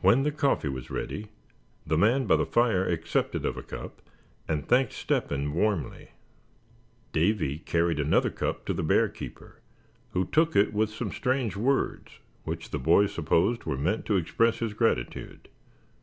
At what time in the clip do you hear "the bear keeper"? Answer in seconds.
8.72-9.60